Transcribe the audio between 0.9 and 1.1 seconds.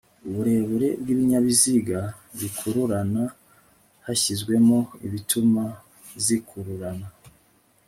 bw